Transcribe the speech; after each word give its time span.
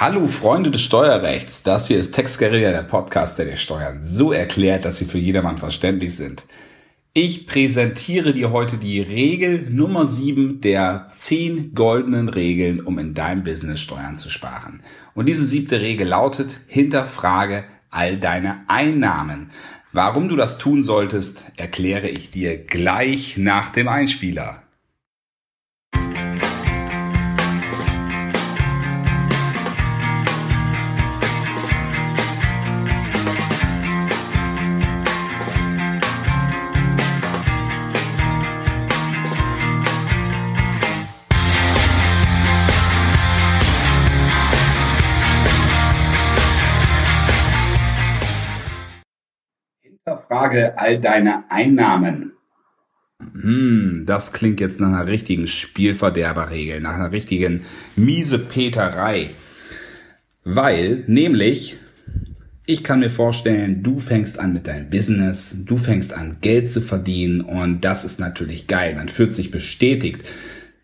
Hallo 0.00 0.26
Freunde 0.26 0.70
des 0.70 0.80
Steuerrechts, 0.80 1.62
das 1.62 1.86
hier 1.86 1.98
ist 1.98 2.12
Textguerilla, 2.12 2.70
der 2.70 2.84
Podcast, 2.84 3.38
der 3.38 3.44
dir 3.44 3.58
Steuern 3.58 4.02
so 4.02 4.32
erklärt, 4.32 4.86
dass 4.86 4.96
sie 4.96 5.04
für 5.04 5.18
jedermann 5.18 5.58
verständlich 5.58 6.16
sind. 6.16 6.44
Ich 7.12 7.46
präsentiere 7.46 8.32
dir 8.32 8.50
heute 8.50 8.78
die 8.78 9.02
Regel 9.02 9.68
Nummer 9.70 10.06
7 10.06 10.62
der 10.62 11.04
10 11.06 11.74
goldenen 11.74 12.30
Regeln, 12.30 12.80
um 12.80 12.98
in 12.98 13.12
deinem 13.12 13.44
Business 13.44 13.80
Steuern 13.80 14.16
zu 14.16 14.30
sparen. 14.30 14.82
Und 15.12 15.26
diese 15.26 15.44
siebte 15.44 15.82
Regel 15.82 16.08
lautet, 16.08 16.60
hinterfrage 16.66 17.64
all 17.90 18.16
deine 18.16 18.64
Einnahmen. 18.68 19.50
Warum 19.92 20.30
du 20.30 20.36
das 20.36 20.56
tun 20.56 20.82
solltest, 20.82 21.44
erkläre 21.58 22.08
ich 22.08 22.30
dir 22.30 22.56
gleich 22.56 23.36
nach 23.36 23.68
dem 23.68 23.86
Einspieler. 23.86 24.62
Hinterfrage 50.50 50.78
all 50.78 51.00
deine 51.00 51.44
Einnahmen. 51.50 52.32
Hm, 53.20 54.04
das 54.06 54.32
klingt 54.32 54.60
jetzt 54.60 54.80
nach 54.80 54.88
einer 54.88 55.06
richtigen 55.06 55.46
Spielverderberregel, 55.46 56.80
nach 56.80 56.94
einer 56.94 57.12
richtigen 57.12 57.62
miese 57.96 58.38
Peterei. 58.38 59.30
Weil, 60.42 61.04
nämlich, 61.06 61.76
ich 62.66 62.82
kann 62.82 63.00
mir 63.00 63.10
vorstellen, 63.10 63.82
du 63.82 63.98
fängst 63.98 64.38
an 64.38 64.54
mit 64.54 64.66
deinem 64.66 64.88
Business, 64.88 65.64
du 65.66 65.76
fängst 65.76 66.14
an 66.14 66.38
Geld 66.40 66.70
zu 66.70 66.80
verdienen 66.80 67.42
und 67.42 67.84
das 67.84 68.04
ist 68.04 68.20
natürlich 68.20 68.66
geil. 68.66 68.94
Man 68.94 69.08
fühlt 69.08 69.34
sich 69.34 69.50
bestätigt. 69.50 70.28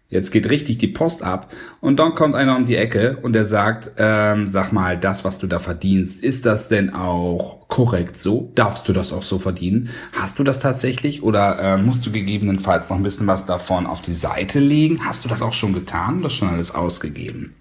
Jetzt 0.08 0.30
geht 0.30 0.48
richtig 0.50 0.78
die 0.78 0.86
Post 0.86 1.24
ab 1.24 1.52
und 1.80 1.98
dann 1.98 2.14
kommt 2.14 2.36
einer 2.36 2.54
um 2.54 2.64
die 2.64 2.76
Ecke 2.76 3.18
und 3.22 3.32
der 3.32 3.44
sagt, 3.44 3.90
ähm, 3.96 4.48
sag 4.48 4.70
mal, 4.70 4.96
das, 4.96 5.24
was 5.24 5.40
du 5.40 5.48
da 5.48 5.58
verdienst, 5.58 6.22
ist 6.22 6.46
das 6.46 6.68
denn 6.68 6.94
auch 6.94 7.68
korrekt 7.68 8.16
so? 8.16 8.52
Darfst 8.54 8.88
du 8.88 8.92
das 8.92 9.12
auch 9.12 9.24
so 9.24 9.40
verdienen? 9.40 9.88
Hast 10.12 10.38
du 10.38 10.44
das 10.44 10.60
tatsächlich 10.60 11.24
oder 11.24 11.58
äh, 11.58 11.76
musst 11.76 12.06
du 12.06 12.12
gegebenenfalls 12.12 12.88
noch 12.88 12.98
ein 12.98 13.02
bisschen 13.02 13.26
was 13.26 13.46
davon 13.46 13.84
auf 13.86 14.00
die 14.00 14.14
Seite 14.14 14.60
legen? 14.60 15.04
Hast 15.04 15.24
du 15.24 15.28
das 15.28 15.42
auch 15.42 15.52
schon 15.52 15.72
getan 15.72 16.20
oder 16.20 16.30
schon 16.30 16.50
alles 16.50 16.72
ausgegeben? 16.72 17.56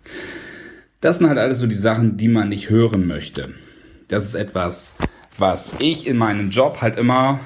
Das 1.01 1.17
sind 1.17 1.27
halt 1.27 1.39
alles 1.39 1.57
so 1.57 1.65
die 1.65 1.75
Sachen, 1.75 2.15
die 2.15 2.27
man 2.27 2.49
nicht 2.49 2.69
hören 2.69 3.07
möchte. 3.07 3.47
Das 4.07 4.23
ist 4.23 4.35
etwas, 4.35 4.97
was 5.35 5.75
ich 5.79 6.05
in 6.05 6.17
meinem 6.17 6.51
Job 6.51 6.77
halt 6.81 6.99
immer 6.99 7.39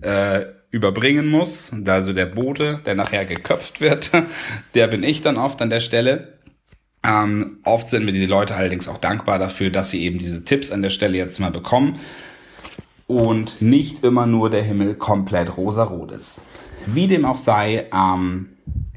äh, 0.00 0.46
überbringen 0.70 1.26
muss. 1.28 1.72
Also 1.86 2.12
der 2.12 2.26
Bote, 2.26 2.80
der 2.84 2.94
nachher 2.94 3.24
geköpft 3.24 3.80
wird, 3.80 4.10
der 4.74 4.86
bin 4.88 5.02
ich 5.02 5.22
dann 5.22 5.36
oft 5.36 5.60
an 5.62 5.70
der 5.70 5.80
Stelle. 5.80 6.38
Ähm, 7.04 7.58
oft 7.64 7.88
sind 7.88 8.04
mir 8.04 8.12
die 8.12 8.26
Leute 8.26 8.54
allerdings 8.54 8.88
auch 8.88 8.98
dankbar 8.98 9.38
dafür, 9.38 9.70
dass 9.70 9.90
sie 9.90 10.02
eben 10.02 10.18
diese 10.18 10.44
Tipps 10.44 10.70
an 10.70 10.82
der 10.82 10.90
Stelle 10.90 11.16
jetzt 11.16 11.38
mal 11.38 11.50
bekommen 11.50 11.98
und 13.06 13.62
nicht 13.62 14.04
immer 14.04 14.26
nur 14.26 14.50
der 14.50 14.62
Himmel 14.62 14.94
komplett 14.94 15.56
rosarot 15.56 16.12
ist. 16.12 16.42
Wie 16.86 17.06
dem 17.06 17.24
auch 17.24 17.36
sei, 17.36 17.86
ähm, 17.92 18.50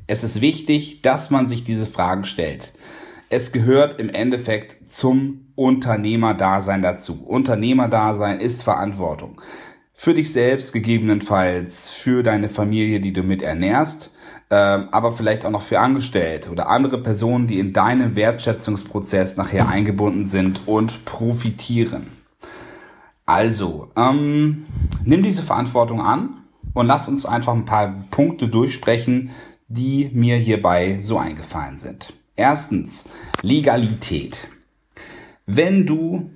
es 0.07 0.23
ist 0.23 0.41
wichtig, 0.41 1.01
dass 1.03 1.29
man 1.29 1.47
sich 1.47 1.63
diese 1.63 1.85
Fragen 1.85 2.25
stellt. 2.25 2.73
Es 3.29 3.53
gehört 3.53 3.99
im 3.99 4.09
Endeffekt 4.09 4.89
zum 4.89 5.51
Unternehmerdasein 5.55 6.81
dazu. 6.81 7.23
Unternehmerdasein 7.25 8.39
ist 8.39 8.63
Verantwortung 8.63 9.39
für 10.01 10.15
dich 10.15 10.33
selbst 10.33 10.73
gegebenenfalls, 10.73 11.87
für 11.87 12.23
deine 12.23 12.49
Familie, 12.49 13.01
die 13.01 13.13
du 13.13 13.21
mit 13.21 13.43
ernährst, 13.43 14.09
ähm, 14.49 14.87
aber 14.91 15.11
vielleicht 15.11 15.45
auch 15.45 15.51
noch 15.51 15.61
für 15.61 15.79
Angestellte 15.79 16.49
oder 16.49 16.69
andere 16.69 16.97
Personen, 16.97 17.45
die 17.45 17.59
in 17.59 17.71
deinen 17.71 18.15
Wertschätzungsprozess 18.15 19.37
nachher 19.37 19.69
eingebunden 19.69 20.25
sind 20.25 20.61
und 20.65 21.05
profitieren. 21.05 22.13
Also, 23.27 23.91
ähm, 23.95 24.65
nimm 25.05 25.21
diese 25.21 25.43
Verantwortung 25.43 26.01
an 26.01 26.45
und 26.73 26.87
lass 26.87 27.07
uns 27.07 27.27
einfach 27.27 27.53
ein 27.53 27.65
paar 27.65 27.93
Punkte 28.09 28.47
durchsprechen, 28.47 29.29
die 29.67 30.09
mir 30.15 30.37
hierbei 30.37 30.97
so 31.03 31.19
eingefallen 31.19 31.77
sind. 31.77 32.11
Erstens, 32.35 33.07
Legalität. 33.43 34.47
Wenn 35.45 35.85
du 35.85 36.31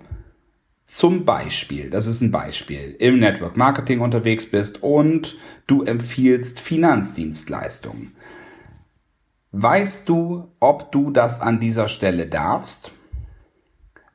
zum 0.85 1.25
Beispiel, 1.25 1.89
das 1.89 2.05
ist 2.05 2.21
ein 2.21 2.31
Beispiel, 2.31 2.95
im 2.99 3.19
Network 3.19 3.57
Marketing 3.57 4.01
unterwegs 4.01 4.49
bist 4.49 4.83
und 4.83 5.35
du 5.65 5.83
empfiehlst 5.83 6.59
Finanzdienstleistungen. 6.59 8.15
Weißt 9.51 10.07
du, 10.09 10.49
ob 10.59 10.91
du 10.91 11.11
das 11.11 11.41
an 11.41 11.59
dieser 11.59 11.87
Stelle 11.87 12.27
darfst? 12.27 12.91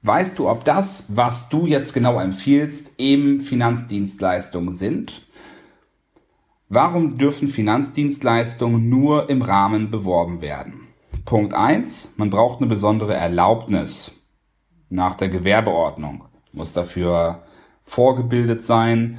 Weißt 0.02 0.38
du, 0.38 0.48
ob 0.48 0.64
das, 0.64 1.06
was 1.08 1.48
du 1.48 1.66
jetzt 1.66 1.92
genau 1.92 2.20
empfiehlst, 2.20 2.98
eben 2.98 3.40
Finanzdienstleistungen 3.40 4.74
sind? 4.74 5.26
Warum 6.68 7.18
dürfen 7.18 7.48
Finanzdienstleistungen 7.48 8.88
nur 8.88 9.28
im 9.28 9.42
Rahmen 9.42 9.90
beworben 9.90 10.40
werden? 10.40 10.88
Punkt 11.24 11.52
eins: 11.52 12.14
Man 12.16 12.30
braucht 12.30 12.60
eine 12.60 12.68
besondere 12.68 13.14
Erlaubnis 13.14 14.26
nach 14.88 15.14
der 15.14 15.28
Gewerbeordnung 15.28 16.29
muss 16.52 16.72
dafür 16.72 17.42
vorgebildet 17.82 18.62
sein. 18.62 19.18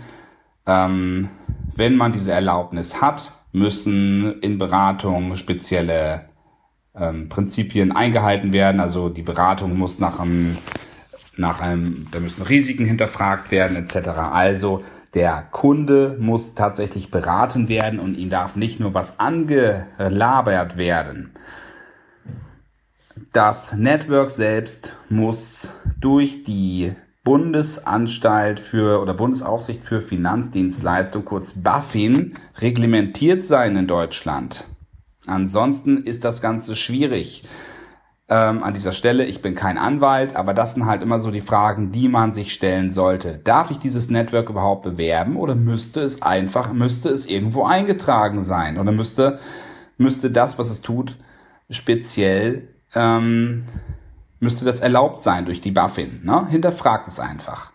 Ähm, 0.65 1.29
wenn 1.75 1.95
man 1.95 2.13
diese 2.13 2.31
Erlaubnis 2.31 3.01
hat, 3.01 3.31
müssen 3.51 4.41
in 4.41 4.57
Beratung 4.57 5.35
spezielle 5.35 6.29
ähm, 6.95 7.29
Prinzipien 7.29 7.91
eingehalten 7.91 8.53
werden. 8.53 8.79
Also 8.79 9.09
die 9.09 9.21
Beratung 9.21 9.77
muss 9.77 9.99
nach 9.99 10.19
einem, 10.19 10.57
nach 11.37 11.61
einem, 11.61 12.07
da 12.11 12.19
müssen 12.19 12.45
Risiken 12.45 12.85
hinterfragt 12.85 13.51
werden 13.51 13.77
etc. 13.77 14.09
Also 14.09 14.83
der 15.13 15.41
Kunde 15.51 16.15
muss 16.19 16.55
tatsächlich 16.55 17.11
beraten 17.11 17.67
werden 17.67 17.99
und 17.99 18.17
ihm 18.17 18.29
darf 18.29 18.55
nicht 18.55 18.79
nur 18.79 18.93
was 18.93 19.19
angelabert 19.19 20.77
werden. 20.77 21.33
Das 23.33 23.75
Network 23.75 24.29
selbst 24.29 24.93
muss 25.09 25.73
durch 25.99 26.43
die 26.43 26.93
Bundesanstalt 27.23 28.59
für 28.59 28.99
oder 28.99 29.13
Bundesaufsicht 29.13 29.85
für 29.85 30.01
Finanzdienstleistung, 30.01 31.23
kurz 31.23 31.61
BaFin, 31.61 32.33
reglementiert 32.57 33.43
sein 33.43 33.75
in 33.75 33.87
Deutschland. 33.87 34.65
Ansonsten 35.27 35.99
ist 35.99 36.25
das 36.25 36.41
Ganze 36.41 36.75
schwierig. 36.75 37.43
Ähm, 38.27 38.63
an 38.63 38.73
dieser 38.73 38.91
Stelle, 38.91 39.25
ich 39.25 39.41
bin 39.41 39.53
kein 39.53 39.77
Anwalt, 39.77 40.35
aber 40.35 40.55
das 40.55 40.73
sind 40.73 40.87
halt 40.87 41.03
immer 41.03 41.19
so 41.19 41.29
die 41.29 41.41
Fragen, 41.41 41.91
die 41.91 42.07
man 42.07 42.33
sich 42.33 42.53
stellen 42.53 42.89
sollte. 42.89 43.37
Darf 43.37 43.69
ich 43.69 43.77
dieses 43.77 44.09
Network 44.09 44.49
überhaupt 44.49 44.83
bewerben 44.83 45.35
oder 45.35 45.53
müsste 45.53 46.01
es 46.01 46.21
einfach, 46.23 46.73
müsste 46.73 47.09
es 47.09 47.27
irgendwo 47.27 47.65
eingetragen 47.65 48.41
sein 48.41 48.79
oder 48.79 48.91
müsste, 48.91 49.39
müsste 49.97 50.31
das, 50.31 50.57
was 50.57 50.71
es 50.71 50.81
tut, 50.81 51.17
speziell 51.69 52.69
ähm, 52.95 53.65
müsste 54.41 54.65
das 54.65 54.81
erlaubt 54.81 55.21
sein 55.21 55.45
durch 55.45 55.61
die 55.61 55.71
BaFin. 55.71 56.21
Ne? 56.23 56.47
Hinterfragt 56.49 57.07
es 57.07 57.19
einfach. 57.19 57.71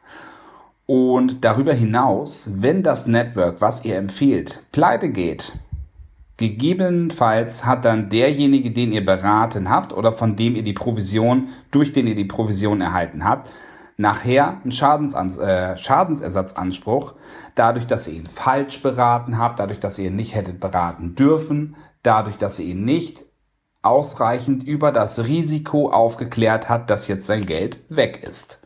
Und 0.85 1.45
darüber 1.45 1.73
hinaus, 1.73 2.51
wenn 2.57 2.83
das 2.83 3.07
Network, 3.07 3.61
was 3.61 3.85
ihr 3.85 3.97
empfiehlt, 3.97 4.63
pleite 4.73 5.09
geht, 5.09 5.53
gegebenenfalls 6.37 7.65
hat 7.65 7.85
dann 7.85 8.11
derjenige, 8.11 8.71
den 8.71 8.93
ihr 8.93 9.05
beraten 9.05 9.71
habt 9.71 9.93
oder 9.93 10.13
von 10.13 10.37
dem 10.37 10.55
ihr 10.55 10.63
die 10.63 10.75
Provision, 10.75 11.49
durch 11.71 11.93
den 11.93 12.07
ihr 12.07 12.15
die 12.15 12.25
Provision 12.25 12.81
erhalten 12.81 13.25
habt, 13.25 13.51
nachher 13.97 14.61
einen 14.63 14.73
Schadensans 14.73 15.39
äh, 15.39 15.77
Schadensersatzanspruch, 15.77 17.15
dadurch, 17.55 17.87
dass 17.87 18.07
ihr 18.07 18.15
ihn 18.15 18.27
falsch 18.27 18.83
beraten 18.83 19.39
habt, 19.39 19.59
dadurch, 19.59 19.81
dass 19.81 19.99
ihr 19.99 20.09
ihn 20.09 20.17
nicht 20.17 20.35
hättet 20.35 20.61
beraten 20.61 21.15
dürfen, 21.15 21.77
dadurch, 22.03 22.37
dass 22.37 22.59
ihr 22.59 22.67
ihn 22.67 22.85
nicht 22.85 23.25
ausreichend 23.87 24.65
über 24.65 24.93
das 24.93 25.27
Risiko 25.27 25.91
aufgeklärt 25.91 26.69
hat, 26.69 26.91
dass 26.91 27.09
jetzt 27.09 27.27
sein 27.27 27.47
Geld 27.47 27.81
weg 27.89 28.23
ist. 28.23 28.61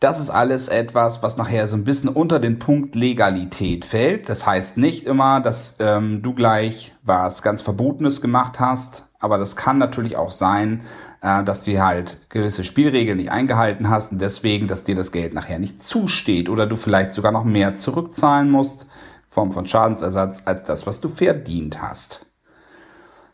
Das 0.00 0.18
ist 0.18 0.30
alles 0.30 0.68
etwas, 0.68 1.22
was 1.22 1.36
nachher 1.36 1.68
so 1.68 1.76
ein 1.76 1.84
bisschen 1.84 2.08
unter 2.08 2.38
den 2.38 2.58
Punkt 2.58 2.94
Legalität 2.94 3.84
fällt. 3.84 4.30
Das 4.30 4.46
heißt 4.46 4.78
nicht 4.78 5.04
immer, 5.04 5.40
dass 5.40 5.76
ähm, 5.78 6.22
du 6.22 6.32
gleich 6.32 6.94
was 7.02 7.42
ganz 7.42 7.60
Verbotenes 7.60 8.22
gemacht 8.22 8.60
hast, 8.60 9.10
aber 9.18 9.36
das 9.36 9.56
kann 9.56 9.76
natürlich 9.76 10.16
auch 10.16 10.30
sein, 10.30 10.80
äh, 11.20 11.44
dass 11.44 11.64
du 11.64 11.78
halt 11.78 12.18
gewisse 12.30 12.64
Spielregeln 12.64 13.18
nicht 13.18 13.30
eingehalten 13.30 13.90
hast 13.90 14.12
und 14.12 14.22
deswegen, 14.22 14.68
dass 14.68 14.84
dir 14.84 14.96
das 14.96 15.12
Geld 15.12 15.34
nachher 15.34 15.58
nicht 15.58 15.82
zusteht 15.82 16.48
oder 16.48 16.66
du 16.66 16.76
vielleicht 16.76 17.12
sogar 17.12 17.32
noch 17.32 17.44
mehr 17.44 17.74
zurückzahlen 17.74 18.50
musst, 18.50 18.86
Form 19.28 19.52
von 19.52 19.66
Schadensersatz, 19.66 20.42
als 20.46 20.64
das, 20.64 20.86
was 20.86 21.02
du 21.02 21.10
verdient 21.10 21.82
hast. 21.82 22.29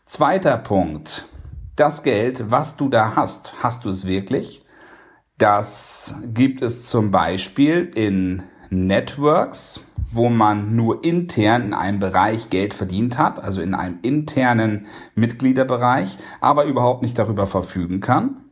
Zweiter 0.07 0.57
Punkt. 0.57 1.27
das 1.75 2.01
Geld, 2.01 2.49
was 2.49 2.77
du 2.77 2.87
da 2.87 3.17
hast, 3.17 3.61
hast 3.61 3.83
du 3.83 3.89
es 3.89 4.07
wirklich? 4.07 4.65
Das 5.37 6.21
gibt 6.33 6.61
es 6.61 6.89
zum 6.89 7.11
Beispiel 7.11 7.91
in 7.93 8.43
Networks, 8.69 9.85
wo 10.09 10.29
man 10.29 10.77
nur 10.77 11.03
intern 11.03 11.61
in 11.61 11.73
einem 11.73 11.99
Bereich 11.99 12.49
Geld 12.49 12.73
verdient 12.73 13.17
hat, 13.17 13.43
also 13.43 13.61
in 13.61 13.75
einem 13.75 13.99
internen 14.01 14.85
Mitgliederbereich, 15.15 16.17
aber 16.39 16.63
überhaupt 16.63 17.01
nicht 17.01 17.19
darüber 17.19 17.45
verfügen 17.45 17.99
kann. 17.99 18.45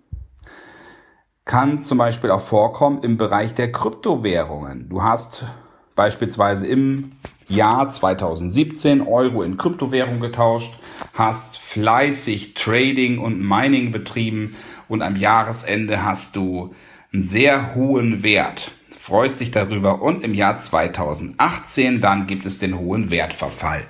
Kann 1.45 1.79
zum 1.79 1.97
Beispiel 1.97 2.31
auch 2.31 2.41
vorkommen 2.41 3.01
im 3.01 3.15
Bereich 3.15 3.53
der 3.55 3.71
Kryptowährungen. 3.71 4.89
Du 4.89 5.03
hast 5.03 5.45
beispielsweise 5.95 6.67
im 6.67 7.11
Jahr 7.47 7.89
2017 7.89 9.01
Euro 9.01 9.43
in 9.43 9.57
Kryptowährung 9.57 10.19
getauscht, 10.19 10.79
hast 11.13 11.57
fleißig 11.57 12.55
Trading 12.55 13.19
und 13.19 13.39
Mining 13.39 13.91
betrieben 13.91 14.55
und 14.87 15.01
am 15.01 15.15
Jahresende 15.15 16.03
hast 16.03 16.35
du 16.35 16.73
einen 17.13 17.23
sehr 17.23 17.75
hohen 17.75 18.23
Wert. 18.23 18.75
Freust 18.97 19.39
dich 19.39 19.51
darüber 19.51 20.01
und 20.01 20.23
im 20.23 20.33
Jahr 20.33 20.57
2018 20.57 22.01
dann 22.01 22.25
gibt 22.25 22.45
es 22.45 22.57
den 22.57 22.79
hohen 22.79 23.11
Wertverfall. 23.11 23.83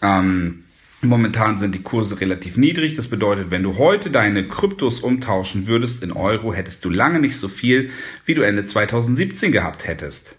Ähm, 0.00 0.64
momentan 1.02 1.56
sind 1.56 1.74
die 1.74 1.82
Kurse 1.82 2.20
relativ 2.20 2.56
niedrig. 2.56 2.94
Das 2.94 3.08
bedeutet, 3.08 3.50
wenn 3.50 3.64
du 3.64 3.76
heute 3.76 4.10
deine 4.10 4.46
Kryptos 4.46 5.00
umtauschen 5.00 5.66
würdest 5.66 6.04
in 6.04 6.12
Euro, 6.12 6.54
hättest 6.54 6.84
du 6.84 6.90
lange 6.90 7.18
nicht 7.18 7.36
so 7.36 7.48
viel, 7.48 7.90
wie 8.24 8.34
du 8.34 8.42
Ende 8.42 8.62
2017 8.62 9.50
gehabt 9.50 9.88
hättest. 9.88 10.38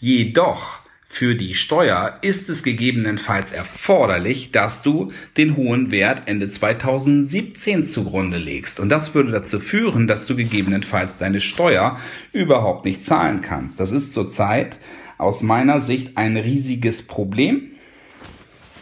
Jedoch 0.00 0.78
für 1.08 1.34
die 1.34 1.54
Steuer 1.54 2.18
ist 2.20 2.48
es 2.48 2.62
gegebenenfalls 2.62 3.50
erforderlich, 3.50 4.52
dass 4.52 4.82
du 4.82 5.10
den 5.36 5.56
hohen 5.56 5.90
Wert 5.90 6.28
Ende 6.28 6.48
2017 6.48 7.84
zugrunde 7.84 8.38
legst. 8.38 8.78
Und 8.78 8.90
das 8.90 9.16
würde 9.16 9.32
dazu 9.32 9.58
führen, 9.58 10.06
dass 10.06 10.26
du 10.26 10.36
gegebenenfalls 10.36 11.18
deine 11.18 11.40
Steuer 11.40 11.98
überhaupt 12.32 12.84
nicht 12.84 13.04
zahlen 13.04 13.40
kannst. 13.40 13.80
Das 13.80 13.90
ist 13.90 14.12
zurzeit 14.12 14.78
aus 15.16 15.42
meiner 15.42 15.80
Sicht 15.80 16.16
ein 16.16 16.36
riesiges 16.36 17.04
Problem 17.04 17.72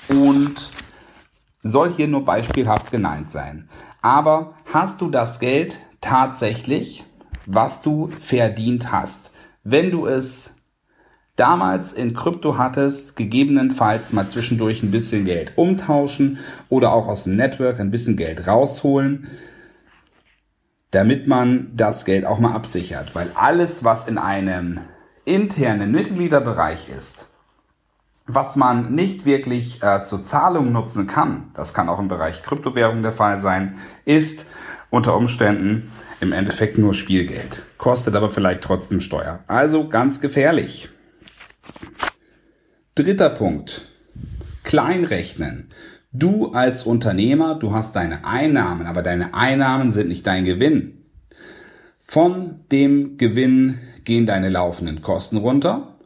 und 0.09 0.55
soll 1.63 1.95
hier 1.95 2.09
nur 2.09 2.27
beispielhaft 2.27 2.91
genannt 2.91 3.31
sein. 3.31 3.71
Aber 4.03 4.55
hast 4.71 5.01
du 5.01 5.09
das 5.09 5.41
Geld 5.41 5.79
tatsächlich, 6.03 7.05
was 7.47 7.81
du 7.81 8.11
verdient 8.21 8.93
hast? 8.93 9.33
Wenn 9.65 9.91
du 9.91 10.07
es 10.07 10.56
damals 11.37 11.93
in 11.93 12.15
Krypto 12.15 12.57
hattest, 12.59 13.15
gegebenenfalls 13.17 14.13
mal 14.13 14.27
zwischendurch 14.27 14.83
ein 14.83 14.91
bisschen 14.91 15.27
Geld 15.27 15.53
umtauschen 15.57 16.39
oder 16.69 16.93
auch 16.93 17.07
aus 17.07 17.25
dem 17.25 17.37
Network 17.37 17.79
ein 17.79 17.91
bisschen 17.91 18.17
Geld 18.17 18.49
rausholen, 18.49 19.29
damit 20.91 21.27
man 21.27 21.71
das 21.75 22.07
Geld 22.07 22.25
auch 22.25 22.39
mal 22.39 22.55
absichert. 22.55 23.15
Weil 23.15 23.31
alles, 23.35 23.85
was 23.85 24.09
in 24.09 24.17
einem 24.17 24.81
internen 25.27 25.93
Mitgliederbereich 25.93 26.89
ist, 26.89 27.27
was 28.27 28.57
man 28.57 28.93
nicht 28.93 29.25
wirklich 29.27 29.83
äh, 29.83 30.01
zur 30.01 30.23
Zahlung 30.23 30.73
nutzen 30.73 31.07
kann, 31.07 31.51
das 31.55 31.75
kann 31.75 31.89
auch 31.89 31.99
im 31.99 32.09
Bereich 32.09 32.43
Kryptowährung 32.43 33.03
der 33.03 33.13
Fall 33.13 33.41
sein, 33.41 33.77
ist 34.05 34.47
unter 34.91 35.17
Umständen 35.17 35.93
im 36.21 36.33
Endeffekt 36.33 36.79
nur 36.79 36.95
Spielgeld, 36.95 37.65
kostet 37.77 38.15
aber 38.17 38.31
vielleicht 38.31 38.63
trotzdem 38.63 39.01
Steuer. 39.01 39.41
Also 39.47 39.89
ganz 39.89 40.21
gefährlich. 40.21 40.89
Dritter 42.95 43.31
Punkt. 43.31 43.87
Kleinrechnen. 44.65 45.69
Du 46.13 46.53
als 46.53 46.85
Unternehmer, 46.85 47.57
du 47.57 47.73
hast 47.73 47.95
deine 47.95 48.25
Einnahmen, 48.25 48.87
aber 48.87 49.03
deine 49.03 49.35
Einnahmen 49.35 49.93
sind 49.93 50.09
nicht 50.09 50.27
dein 50.27 50.45
Gewinn. 50.45 51.05
Von 52.03 52.61
dem 52.73 53.19
Gewinn 53.19 53.79
gehen 54.05 54.25
deine 54.25 54.49
laufenden 54.49 55.03
Kosten 55.03 55.37
runter, 55.37 55.97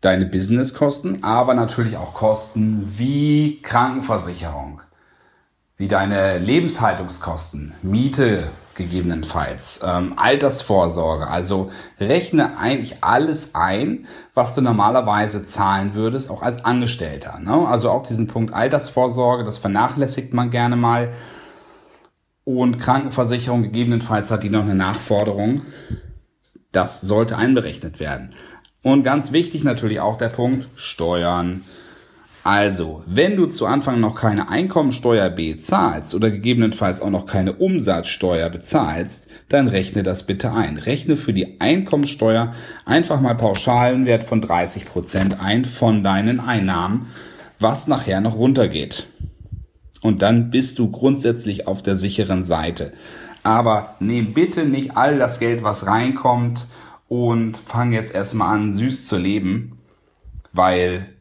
deine 0.00 0.26
Businesskosten, 0.26 1.22
aber 1.22 1.54
natürlich 1.54 1.96
auch 1.96 2.12
Kosten 2.12 2.82
wie 2.98 3.62
Krankenversicherung, 3.62 4.82
wie 5.76 5.88
deine 5.88 6.38
Lebenshaltungskosten, 6.38 7.72
Miete, 7.82 8.48
gegebenenfalls. 8.74 9.82
Ähm, 9.86 10.14
Altersvorsorge, 10.16 11.26
also 11.26 11.70
rechne 12.00 12.58
eigentlich 12.58 13.02
alles 13.02 13.54
ein, 13.54 14.06
was 14.34 14.54
du 14.54 14.60
normalerweise 14.60 15.44
zahlen 15.44 15.94
würdest, 15.94 16.30
auch 16.30 16.42
als 16.42 16.64
Angestellter. 16.64 17.38
Ne? 17.38 17.66
Also 17.66 17.90
auch 17.90 18.06
diesen 18.06 18.28
Punkt 18.28 18.52
Altersvorsorge, 18.52 19.44
das 19.44 19.58
vernachlässigt 19.58 20.34
man 20.34 20.50
gerne 20.50 20.76
mal. 20.76 21.12
Und 22.44 22.78
Krankenversicherung 22.78 23.62
gegebenenfalls 23.62 24.30
hat 24.30 24.42
die 24.42 24.50
noch 24.50 24.62
eine 24.62 24.74
Nachforderung. 24.74 25.62
Das 26.72 27.00
sollte 27.00 27.36
einberechnet 27.36 28.00
werden. 28.00 28.34
Und 28.82 29.04
ganz 29.04 29.30
wichtig 29.30 29.62
natürlich 29.62 30.00
auch 30.00 30.16
der 30.16 30.30
Punkt 30.30 30.68
Steuern. 30.74 31.62
Also, 32.44 33.04
wenn 33.06 33.36
du 33.36 33.46
zu 33.46 33.66
Anfang 33.66 34.00
noch 34.00 34.16
keine 34.16 34.48
Einkommensteuer 34.48 35.30
bezahlst 35.30 36.12
oder 36.12 36.30
gegebenenfalls 36.30 37.00
auch 37.00 37.10
noch 37.10 37.26
keine 37.26 37.52
Umsatzsteuer 37.52 38.50
bezahlst, 38.50 39.30
dann 39.48 39.68
rechne 39.68 40.02
das 40.02 40.26
bitte 40.26 40.52
ein. 40.52 40.76
Rechne 40.76 41.16
für 41.16 41.32
die 41.32 41.60
Einkommensteuer 41.60 42.52
einfach 42.84 43.20
mal 43.20 43.36
pauschalen 43.36 44.06
Wert 44.06 44.24
von 44.24 44.40
30 44.40 44.86
Prozent 44.86 45.40
ein 45.40 45.64
von 45.64 46.02
deinen 46.02 46.40
Einnahmen, 46.40 47.06
was 47.60 47.86
nachher 47.86 48.20
noch 48.20 48.34
runtergeht. 48.34 49.06
Und 50.00 50.22
dann 50.22 50.50
bist 50.50 50.80
du 50.80 50.90
grundsätzlich 50.90 51.68
auf 51.68 51.80
der 51.80 51.94
sicheren 51.94 52.42
Seite. 52.42 52.92
Aber 53.44 53.94
nehm 54.00 54.34
bitte 54.34 54.64
nicht 54.64 54.96
all 54.96 55.16
das 55.18 55.38
Geld, 55.38 55.62
was 55.62 55.86
reinkommt 55.86 56.66
und 57.06 57.56
fang 57.56 57.92
jetzt 57.92 58.12
erstmal 58.12 58.56
an, 58.56 58.74
süß 58.74 59.06
zu 59.06 59.16
leben, 59.16 59.78
weil 60.52 61.11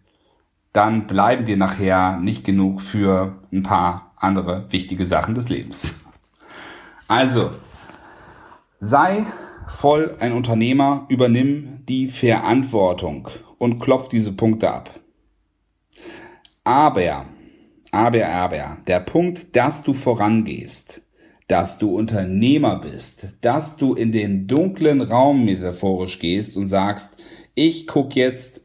dann 0.73 1.07
bleiben 1.07 1.45
dir 1.45 1.57
nachher 1.57 2.17
nicht 2.17 2.45
genug 2.45 2.81
für 2.81 3.39
ein 3.51 3.63
paar 3.63 4.13
andere 4.15 4.71
wichtige 4.71 5.05
Sachen 5.05 5.35
des 5.35 5.49
Lebens. 5.49 6.05
Also, 7.07 7.51
sei 8.79 9.25
voll 9.67 10.15
ein 10.19 10.31
Unternehmer, 10.31 11.05
übernimm 11.09 11.83
die 11.87 12.07
Verantwortung 12.07 13.27
und 13.57 13.79
klopf 13.79 14.07
diese 14.07 14.31
Punkte 14.31 14.71
ab. 14.71 14.89
Aber, 16.63 17.25
aber, 17.91 18.27
aber, 18.27 18.77
der 18.87 18.99
Punkt, 19.01 19.55
dass 19.55 19.83
du 19.83 19.93
vorangehst, 19.93 21.01
dass 21.47 21.79
du 21.79 21.97
Unternehmer 21.97 22.79
bist, 22.79 23.37
dass 23.41 23.75
du 23.75 23.93
in 23.93 24.11
den 24.11 24.47
dunklen 24.47 25.01
Raum 25.01 25.43
metaphorisch 25.43 26.19
gehst 26.19 26.55
und 26.55 26.67
sagst, 26.67 27.21
ich 27.55 27.87
guck 27.87 28.15
jetzt 28.15 28.60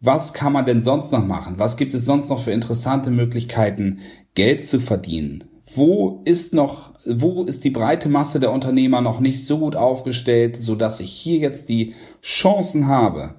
was 0.00 0.32
kann 0.32 0.52
man 0.52 0.64
denn 0.64 0.80
sonst 0.80 1.12
noch 1.12 1.26
machen? 1.26 1.58
Was 1.58 1.76
gibt 1.76 1.94
es 1.94 2.06
sonst 2.06 2.30
noch 2.30 2.42
für 2.42 2.52
interessante 2.52 3.10
Möglichkeiten, 3.10 3.98
Geld 4.34 4.66
zu 4.66 4.80
verdienen? 4.80 5.44
Wo 5.74 6.22
ist 6.24 6.54
noch, 6.54 6.94
wo 7.04 7.44
ist 7.44 7.64
die 7.64 7.70
breite 7.70 8.08
Masse 8.08 8.40
der 8.40 8.52
Unternehmer 8.52 9.02
noch 9.02 9.20
nicht 9.20 9.46
so 9.46 9.58
gut 9.58 9.76
aufgestellt, 9.76 10.56
so 10.58 10.74
dass 10.74 11.00
ich 11.00 11.12
hier 11.12 11.38
jetzt 11.38 11.68
die 11.68 11.94
Chancen 12.22 12.88
habe? 12.88 13.36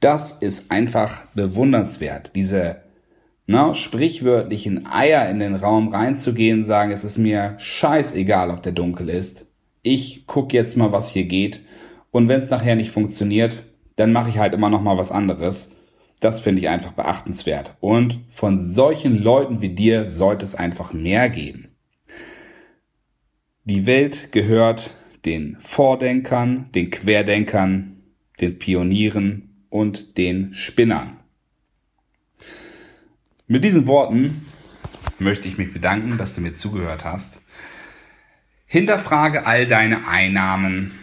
Das 0.00 0.32
ist 0.32 0.70
einfach 0.70 1.26
bewundernswert. 1.34 2.32
Diese 2.34 2.82
na, 3.46 3.74
sprichwörtlichen 3.74 4.86
Eier 4.86 5.28
in 5.28 5.40
den 5.40 5.54
Raum 5.54 5.88
reinzugehen, 5.88 6.64
sagen, 6.64 6.92
es 6.92 7.04
ist 7.04 7.18
mir 7.18 7.54
scheißegal, 7.58 8.50
ob 8.50 8.62
der 8.62 8.72
dunkel 8.72 9.08
ist. 9.08 9.52
Ich 9.82 10.26
guck 10.26 10.52
jetzt 10.52 10.76
mal, 10.76 10.92
was 10.92 11.08
hier 11.08 11.24
geht. 11.24 11.60
Und 12.10 12.28
wenn 12.28 12.40
es 12.40 12.50
nachher 12.50 12.76
nicht 12.76 12.90
funktioniert, 12.90 13.62
dann 14.00 14.12
mache 14.12 14.30
ich 14.30 14.38
halt 14.38 14.54
immer 14.54 14.70
noch 14.70 14.80
mal 14.80 14.96
was 14.96 15.12
anderes. 15.12 15.76
Das 16.20 16.40
finde 16.40 16.62
ich 16.62 16.70
einfach 16.70 16.92
beachtenswert. 16.92 17.76
Und 17.80 18.18
von 18.30 18.58
solchen 18.58 19.22
Leuten 19.22 19.60
wie 19.60 19.74
dir 19.74 20.08
sollte 20.08 20.46
es 20.46 20.54
einfach 20.54 20.94
mehr 20.94 21.28
geben. 21.28 21.76
Die 23.64 23.84
Welt 23.84 24.32
gehört 24.32 24.94
den 25.26 25.58
Vordenkern, 25.60 26.70
den 26.74 26.90
Querdenkern, 26.90 28.00
den 28.40 28.58
Pionieren 28.58 29.66
und 29.68 30.16
den 30.16 30.54
Spinnern. 30.54 31.18
Mit 33.46 33.64
diesen 33.64 33.86
Worten 33.86 34.46
möchte 35.18 35.46
ich 35.46 35.58
mich 35.58 35.74
bedanken, 35.74 36.16
dass 36.16 36.34
du 36.34 36.40
mir 36.40 36.54
zugehört 36.54 37.04
hast. 37.04 37.42
Hinterfrage 38.64 39.44
all 39.44 39.66
deine 39.66 40.08
Einnahmen 40.08 40.99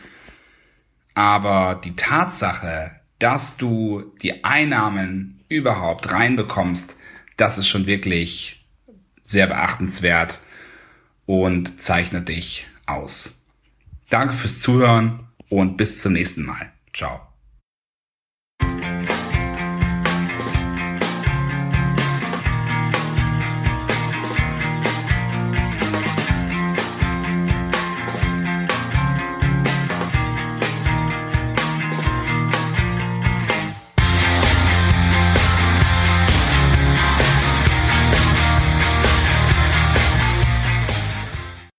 aber 1.18 1.82
die 1.84 1.96
Tatsache, 1.96 2.92
dass 3.18 3.58
du 3.58 4.14
die 4.22 4.44
Einnahmen 4.44 5.44
überhaupt 5.50 6.12
reinbekommst, 6.12 7.00
das 7.38 7.58
ist 7.58 7.68
schon 7.68 7.88
wirklich 7.88 8.64
sehr 9.24 9.48
beachtenswert 9.48 10.40
und 11.26 11.82
zeichnet 11.82 12.30
dich 12.30 12.68
aus. 12.86 13.36
Danke 14.12 14.36
fürs 14.36 14.62
Zuhören 14.62 15.28
und 15.50 15.76
bis 15.76 16.04
zum 16.04 16.14
nächsten 16.14 16.46
Mal. 16.46 16.72
Ciao. 16.94 17.20